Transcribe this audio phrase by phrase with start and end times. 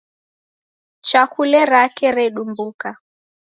[1.07, 2.89] Chakule rake redumbuka.